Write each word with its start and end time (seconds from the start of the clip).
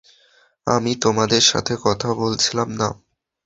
আমি 0.67 0.91
তোমার 0.95 1.31
সাথে 1.43 1.73
কথা 1.83 2.09
বলছিলাম 2.13 2.69
না। 2.71 2.87